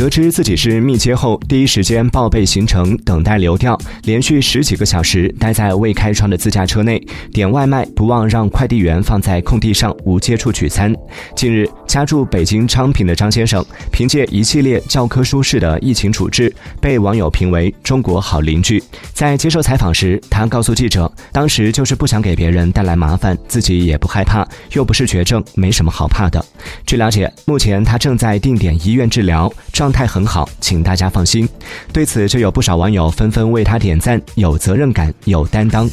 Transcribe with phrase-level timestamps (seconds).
[0.00, 6.98] 得知自己是密接后，第一时间报备行程，等待流调，连续十几个小时待在未开窗的自驾车内
[7.34, 10.90] 点外卖，不忘让快递员放在空地上无接触取餐。
[11.36, 18.80] 近日，家住北京昌平的张先生，凭借一系列教科书式的疫情处置，被网友评为“中国好邻居”。
[19.12, 26.40] 在接受采访时，他告诉记者，当时就是不想给别人带来麻烦，自己也不害怕，又不是绝症，没什么好怕的。
[26.86, 31.48] 据了解，目前他正在定点医院治疗，状态很好，请大家放心。
[31.92, 35.90] 对此，就有不少网友纷纷为他点赞，有责任感，有担当。